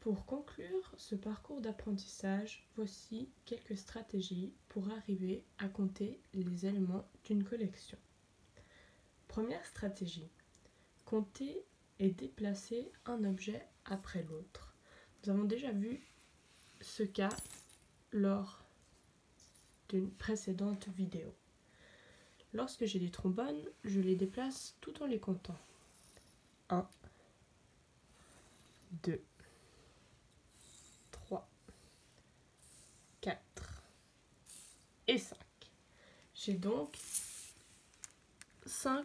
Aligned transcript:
Pour 0.00 0.24
conclure 0.24 0.94
ce 0.96 1.14
parcours 1.14 1.60
d'apprentissage, 1.60 2.66
voici 2.74 3.28
quelques 3.44 3.76
stratégies 3.76 4.54
pour 4.68 4.90
arriver 4.90 5.44
à 5.58 5.68
compter 5.68 6.20
les 6.32 6.66
éléments 6.66 7.06
d'une 7.24 7.44
collection. 7.44 7.98
Première 9.28 9.64
stratégie, 9.64 10.30
compter 11.04 11.64
et 11.98 12.10
déplacer 12.10 12.90
un 13.04 13.24
objet 13.24 13.64
après 13.84 14.22
l'autre. 14.24 14.74
Nous 15.22 15.30
avons 15.30 15.44
déjà 15.44 15.70
vu 15.70 16.02
ce 16.80 17.02
cas 17.02 17.36
lors 18.10 18.64
d'une 19.90 20.10
précédente 20.10 20.88
vidéo. 20.88 21.34
Lorsque 22.52 22.86
j'ai 22.86 22.98
des 22.98 23.10
trombones, 23.10 23.62
je 23.84 24.00
les 24.00 24.16
déplace 24.16 24.76
tout 24.80 25.02
en 25.02 25.06
les 25.06 25.20
comptant. 25.20 25.58
1, 26.70 26.88
2, 29.04 29.22
3, 31.10 31.48
4 33.20 33.82
et 35.10 35.18
5. 35.18 35.36
J'ai 36.34 36.54
donc 36.54 36.96
5 38.64 39.04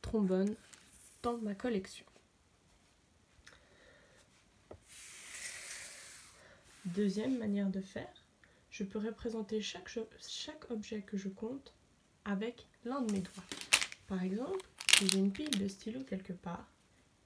trombones 0.00 0.54
dans 1.22 1.36
ma 1.38 1.56
collection. 1.56 2.06
Deuxième 6.84 7.38
manière 7.38 7.70
de 7.70 7.80
faire, 7.80 8.24
je 8.70 8.84
peux 8.84 9.00
représenter 9.00 9.60
chaque, 9.60 9.90
objet 10.70 11.02
que 11.02 11.16
je 11.16 11.28
compte 11.28 11.74
avec 12.24 12.68
l'un 12.84 13.02
de 13.02 13.12
mes 13.12 13.20
doigts. 13.20 13.44
Par 14.06 14.22
exemple, 14.22 14.64
si 14.96 15.08
j'ai 15.08 15.18
une 15.18 15.32
pile 15.32 15.58
de 15.58 15.66
stylos 15.66 16.04
quelque 16.04 16.32
part, 16.32 16.68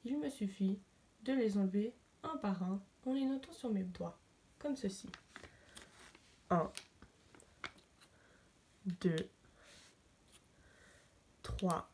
il 0.07 0.19
me 0.19 0.30
suffit 0.30 0.79
de 1.24 1.35
les 1.35 1.59
enlever 1.59 1.93
un 2.23 2.38
par 2.38 2.62
un 2.62 2.83
en 3.05 3.12
les 3.12 3.27
notant 3.27 3.52
sur 3.52 3.71
mes 3.71 3.85
doigts, 3.85 4.19
comme 4.59 4.77
ceci. 4.77 5.09
1, 6.49 6.73
2, 8.87 9.16
3, 11.42 11.90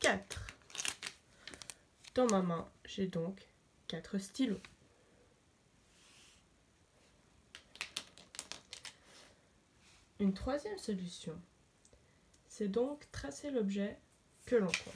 4. 0.00 0.46
Dans 2.14 2.26
ma 2.26 2.40
main, 2.40 2.70
j'ai 2.84 3.08
donc 3.08 3.46
4 3.88 4.18
stylos. 4.18 4.60
Une 10.18 10.32
troisième 10.32 10.78
solution, 10.78 11.38
c'est 12.48 12.68
donc 12.68 13.10
tracer 13.10 13.50
l'objet 13.50 13.98
que 14.46 14.56
l'on 14.56 14.66
compte. 14.66 14.94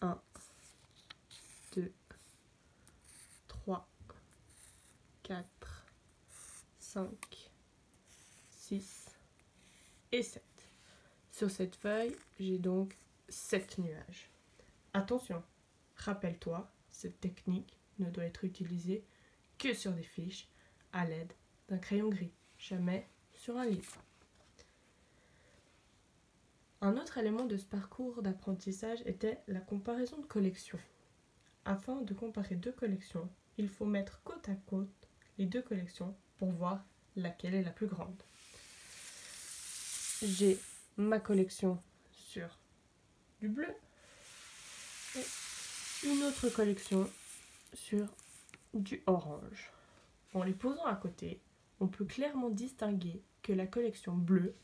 1, 0.00 0.22
2, 1.76 1.92
3, 3.48 3.88
4, 5.30 5.86
5, 6.80 7.08
6 8.48 9.10
et 10.10 10.24
7. 10.24 10.42
Sur 11.30 11.48
cette 11.52 11.76
feuille, 11.76 12.16
j'ai 12.40 12.58
donc 12.58 12.98
7 13.28 13.78
nuages. 13.78 14.28
Attention, 14.92 15.40
rappelle-toi, 15.94 16.68
cette 16.90 17.20
technique 17.20 17.78
ne 18.00 18.10
doit 18.10 18.24
être 18.24 18.44
utilisée 18.44 19.04
que 19.56 19.72
sur 19.72 19.92
des 19.92 20.02
fiches 20.02 20.48
à 20.92 21.04
l'aide 21.04 21.32
d'un 21.68 21.78
crayon 21.78 22.08
gris, 22.08 22.32
jamais 22.58 23.08
sur 23.32 23.56
un 23.56 23.66
livre. 23.66 24.02
Un 26.80 26.96
autre 26.96 27.18
élément 27.18 27.44
de 27.44 27.56
ce 27.56 27.66
parcours 27.66 28.20
d'apprentissage 28.20 29.02
était 29.06 29.44
la 29.46 29.60
comparaison 29.60 30.18
de 30.18 30.26
collections. 30.26 30.80
Afin 31.64 32.00
de 32.00 32.14
comparer 32.14 32.56
deux 32.56 32.72
collections, 32.72 33.30
il 33.58 33.68
faut 33.68 33.86
mettre 33.86 34.20
côte 34.24 34.48
à 34.48 34.56
côte 34.56 34.99
les 35.40 35.46
deux 35.46 35.62
collections 35.62 36.14
pour 36.36 36.50
voir 36.52 36.84
laquelle 37.16 37.54
est 37.54 37.62
la 37.62 37.70
plus 37.70 37.86
grande. 37.86 38.22
J'ai 40.22 40.60
ma 40.98 41.18
collection 41.18 41.82
sur 42.12 42.58
du 43.40 43.48
bleu 43.48 43.74
et 45.16 46.06
une 46.06 46.22
autre 46.24 46.50
collection 46.50 47.10
sur 47.72 48.06
du 48.74 49.02
orange. 49.06 49.72
En 50.34 50.42
les 50.42 50.52
posant 50.52 50.84
à 50.84 50.94
côté, 50.94 51.40
on 51.80 51.88
peut 51.88 52.04
clairement 52.04 52.50
distinguer 52.50 53.22
que 53.42 53.54
la 53.54 53.66
collection 53.66 54.12
bleue 54.12 54.54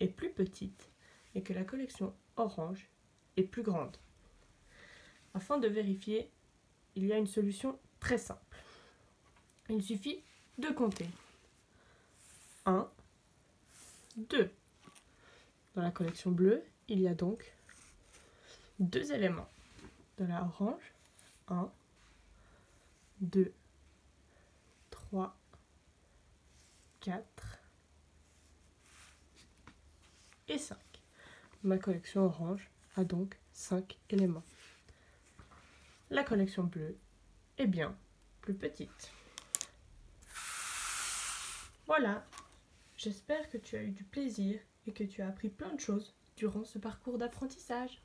est 0.00 0.08
plus 0.08 0.30
petite 0.30 0.90
et 1.36 1.42
que 1.44 1.52
la 1.52 1.62
collection 1.62 2.12
orange 2.34 2.88
est 3.36 3.44
plus 3.44 3.62
grande. 3.62 3.96
Afin 5.34 5.58
de 5.58 5.68
vérifier, 5.68 6.32
il 6.96 7.06
y 7.06 7.12
a 7.12 7.16
une 7.16 7.28
solution 7.28 7.78
très 8.00 8.18
simple. 8.18 8.45
Il 9.68 9.82
suffit 9.82 10.22
de 10.58 10.68
compter. 10.68 11.08
1, 12.66 12.88
2. 14.16 14.50
Dans 15.74 15.82
la 15.82 15.90
collection 15.90 16.30
bleue, 16.30 16.62
il 16.88 17.00
y 17.00 17.08
a 17.08 17.14
donc 17.14 17.52
deux 18.78 19.12
éléments. 19.12 19.48
Dans 20.18 20.28
la 20.28 20.42
orange, 20.42 20.92
1, 21.48 21.70
2, 23.20 23.52
3, 24.90 25.36
4 27.00 27.58
et 30.48 30.58
5. 30.58 30.78
Ma 31.64 31.78
collection 31.78 32.24
orange 32.24 32.70
a 32.96 33.04
donc 33.04 33.36
5 33.52 33.98
éléments. 34.10 34.44
La 36.10 36.22
collection 36.22 36.62
bleue 36.62 36.96
est 37.58 37.66
bien 37.66 37.96
plus 38.42 38.54
petite. 38.54 39.10
Voilà, 41.86 42.26
j'espère 42.96 43.48
que 43.48 43.58
tu 43.58 43.76
as 43.76 43.82
eu 43.82 43.92
du 43.92 44.02
plaisir 44.02 44.58
et 44.86 44.92
que 44.92 45.04
tu 45.04 45.22
as 45.22 45.28
appris 45.28 45.50
plein 45.50 45.72
de 45.72 45.80
choses 45.80 46.16
durant 46.36 46.64
ce 46.64 46.78
parcours 46.78 47.16
d'apprentissage. 47.16 48.02